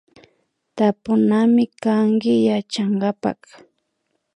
Tapunamikanki 0.75 2.33
Yachankapak 2.47 3.39